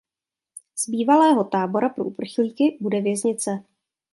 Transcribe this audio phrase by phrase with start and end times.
[0.75, 3.63] Z bývalého tábora pro uprchlíky bude věznice.